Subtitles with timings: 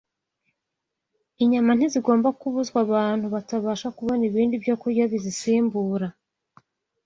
[1.43, 6.07] Inyama ntizigomba kubuzwa abantu batabasha kubona ibindi byokurya bizisimbura